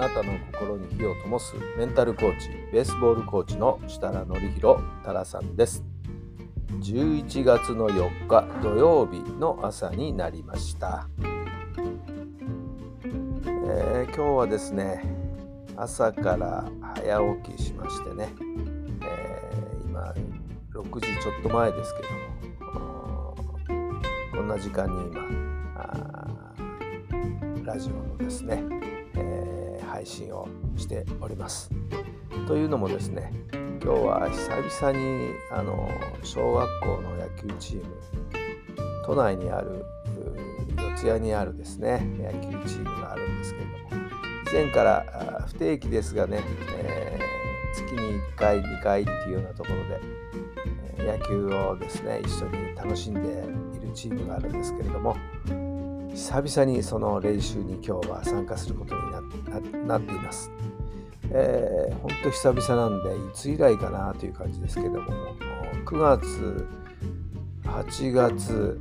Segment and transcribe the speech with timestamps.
[0.00, 5.84] なたの心に火を灯すメンタルコーチベースボールコーチの設楽範弘太良さんです。
[6.80, 11.06] 11月の4日土曜日の朝になりました、
[13.44, 15.04] えー今日はですね
[15.76, 16.64] 朝から
[16.94, 18.30] 早起きしましてね、
[19.02, 20.14] えー今
[20.72, 22.02] 6時ちょっと前ですけ
[22.72, 23.36] ども
[24.32, 25.20] こんな時間に今
[27.64, 28.64] ラジオのですね、
[30.00, 30.48] 配信を
[30.78, 31.70] しております。
[32.46, 33.32] というのもですね
[33.82, 35.90] 今日は久々にあの
[36.22, 37.96] 小学校の野球チーム
[39.04, 39.84] 都内にある
[40.96, 44.04] 四谷にあるですね野球チームがあるんですけれども
[44.50, 46.42] 以前から不定期ですがね、
[46.78, 47.30] えー
[47.72, 53.20] 月に1回2回っていうようなところで、野球をですね一緒に楽しんで
[53.78, 55.16] いるチームがあるんですけれども
[56.14, 59.09] 久々にその練習に今日は参加することに
[59.48, 60.50] ななっています。
[61.32, 65.02] えー、本当久々なんでいつ以来かなという感じですけども
[65.84, 66.66] 9月
[67.64, 68.80] 8月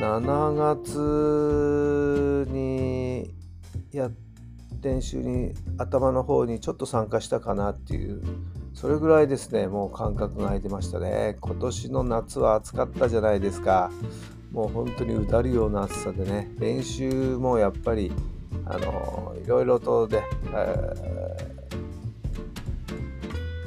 [0.00, 3.32] 7月に
[3.92, 4.10] や
[4.80, 8.22] 練習に頭の方にちょっと参加したかなっていう
[8.72, 13.90] それぐらいですねもう感覚が空いてましたね今年の夏は暑かったじゃないですか
[14.52, 18.10] もう本当にうだるような暑さでね練習もやっぱり
[18.70, 21.20] あのいろいろとで、えー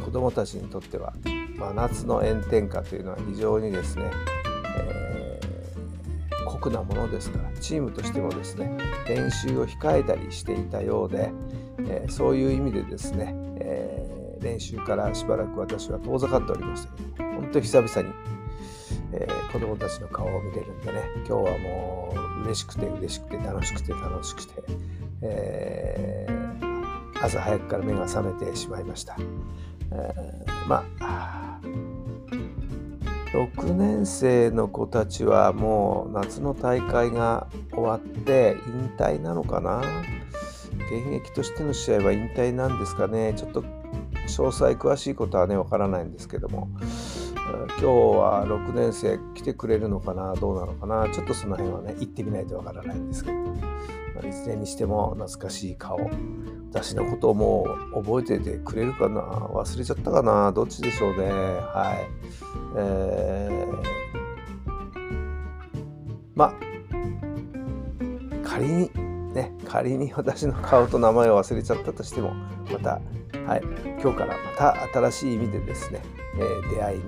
[0.03, 1.13] 子どもたちにとっては
[1.57, 4.11] 真夏の炎天下というのは非常にですね、
[4.77, 5.43] えー
[6.45, 8.77] 酷なものですからチームとしてもですね
[9.07, 11.31] 練習を控えたりしていたようで、
[11.87, 18.13] えーそういう意味でですね、えー練習からしばらく私は遠ざかっておりましたけど本当に久々に
[19.13, 24.63] えー子供たちの顔を見れるんでね今日はもう嬉しくて嬉しくて楽しくて楽しくて、
[25.21, 26.43] えー
[27.21, 29.15] 朝早くから目が覚めてしまいました、
[29.91, 31.59] えーまあ
[33.33, 39.81] 6年生の子たちはもう夏の大会が終わって引退なのかな？
[40.91, 43.33] 現役としての試合は引退なんですかね？
[43.35, 43.61] ちょっと
[44.27, 46.69] 詳細詳しいことはねわからないんですけども。
[47.57, 50.33] 今日は6年生来てくれるのかな？
[50.35, 51.09] どうなのかな？
[51.13, 53.51] ちょっとその辺はね行ってみないとわからないんですけど、ま
[54.23, 55.99] あいずれにしても懐かしい顔
[56.71, 59.21] 私のことをもう覚えててくれるかな？
[59.21, 60.51] 忘れちゃったかな？
[60.51, 61.29] どっちでしょうね。
[61.29, 62.07] はい。
[62.77, 63.83] えー
[66.35, 66.53] まあ
[68.43, 68.91] 仮に
[69.33, 72.33] ね仮に私の顔と名前を忘れちゃったとしても
[72.71, 72.99] また
[73.45, 73.92] はい。
[74.03, 76.01] 今日からまた新しい意味でですね、
[76.35, 77.03] えー出会いに、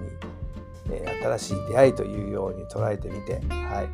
[0.91, 3.89] えー新しい出会いというように捉えてみて、はい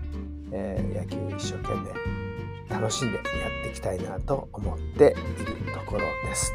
[0.51, 6.53] えー野球一生懸命楽しんでやっていきたいなと思っているところです。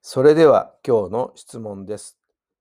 [0.00, 2.18] それでは今日の質問です。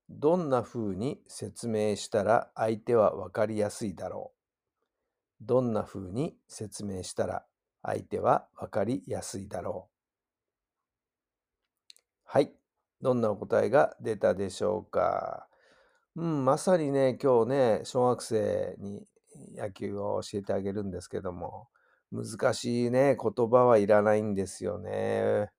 [0.10, 4.41] どんな風に説明したら相手は分かりやすいだろう？
[5.42, 7.46] どんな風に説明したら
[7.84, 9.92] 相手は分かりやすいだろう
[12.26, 12.54] はい。
[13.02, 15.48] どんなお答えが出たでしょうか
[16.16, 19.06] うん、まさにね、今日ね、小学生に
[19.56, 21.68] 野球を教えてあげるんですけども、
[22.12, 25.50] 難しいね、言葉はいらないんですよね。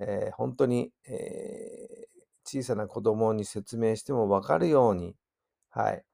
[0.00, 2.04] えー本当に、えー
[2.46, 5.16] 小さな子供に説明しても分かるように、
[5.70, 6.04] はい、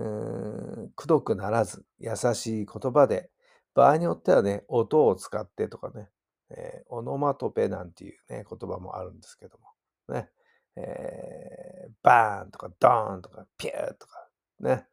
[0.00, 3.30] うん、くどくならず、優しい言葉で、
[3.74, 6.08] 場合によってはね、音を使ってとかね、
[6.50, 10.30] えーオノマトペなんていうね、言葉もあるんですけども、ね、
[10.76, 14.28] えーバーンとかドーンとかピューとか、
[14.60, 14.86] ね、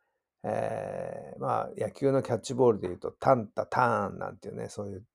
[0.43, 5.05] えーまあ野球のキャッチボールで言うとタンタターンなんていうね、そういう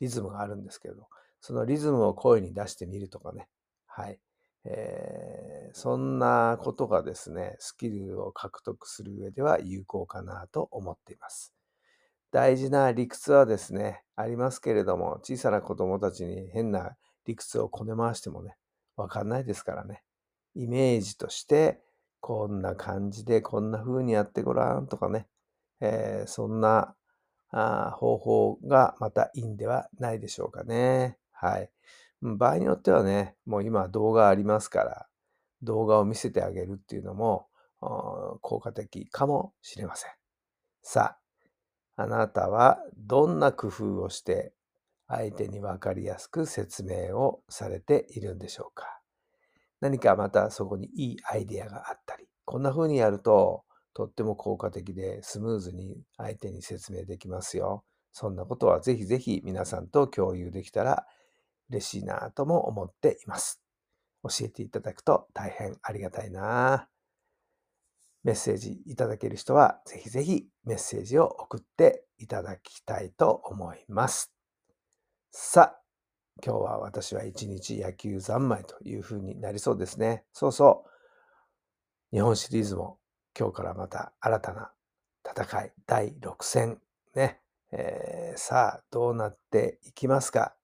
[0.00, 1.08] リズムがあるんですけど、
[1.42, 3.48] そのリズムを声に出してみるとかね、
[3.86, 4.18] はい。
[4.64, 5.31] え
[5.72, 11.52] そんなことがですね、スキルを獲得する上では有効かなと思っています。
[12.30, 16.96] 大事な理屈はですね、ありますけれども、小さな子供たちに変な
[17.26, 18.56] 理屈をこね回してもね、
[18.96, 20.02] わかんないですからね。
[20.54, 21.80] イメージとして
[22.20, 25.26] こんな感じでこんな風にやってごらんとかね、
[25.80, 26.94] えー、そんな
[27.50, 31.18] あ方法がまたいいんではないでしょうかね。
[31.32, 31.70] はい。
[32.22, 35.06] 場合によってはね、もう今動画ありますから、
[35.62, 37.46] 動画を見せてあげるっていうのも
[37.80, 40.10] 効果的かもしれません。
[40.82, 41.16] さ
[41.96, 44.52] あ、あなたはどんな工夫をして
[45.08, 49.00] 相手に分かりやすく説明をされているんでしょうか？
[49.80, 53.64] 何かまたそこにいいアイデアがあったり、こんな風にやると
[53.94, 57.84] とっても効果的でスムーズに相手に説明できますよ。
[58.12, 61.06] そんなことはぜひぜひ皆さんと共有できたら
[61.70, 63.61] 嬉しいなとも思っています。
[64.22, 66.88] 教えていただくと大変ありがたいな。
[68.24, 74.32] メッセージいただける人はぜひぜひメッセージを送っていただきたいと思います。
[75.32, 75.80] さあ、
[76.44, 80.24] 今日は私は一日野球三昧というふうになりそうですね。
[80.32, 80.84] そうそ
[82.12, 82.16] う。
[82.16, 82.98] 日本シリーズも
[83.36, 84.70] 今日からまた新たな
[85.28, 86.80] 戦い、第6戦
[87.14, 87.40] ね。
[87.72, 90.54] えー、さあ、どうなっていきますか？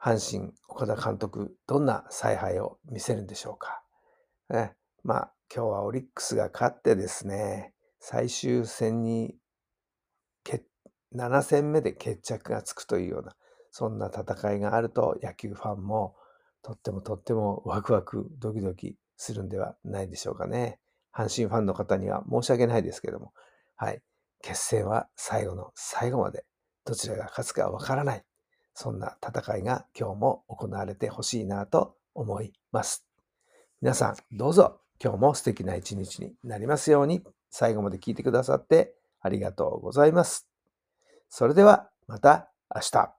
[0.00, 3.82] 阪神、岡田監督、どんな采配を見せるんでしょうか。
[4.50, 9.36] ね、まあ、今日はオリックスが勝ってですね、最終戦に
[11.14, 13.34] 7戦目で決着がつくというような、
[13.70, 16.16] そんな戦いがあると野球ファンも
[16.62, 20.78] とってもとってもワクワクドキドキするんではないでしょうかね。
[21.14, 23.32] 阪神ファンの方には申し訳ないですけども、
[23.76, 24.02] はい、
[24.42, 26.44] 決戦は最後の最後まで
[26.84, 28.24] どちらが勝つかわからない。
[28.80, 33.04] そんな戦いが今日も行われてほしいなと思います。
[33.82, 40.46] 皆さん、どうぞ今日も素敵な一日になりますように、最後まで聞いてくださってありがとうございます。
[41.28, 43.14] それではまた明日。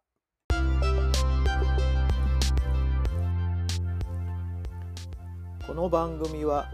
[5.67, 6.71] この番組は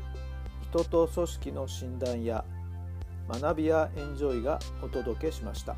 [0.69, 2.45] 人と組織の診断や
[3.29, 5.75] 学びやエンジョイがお届けしました。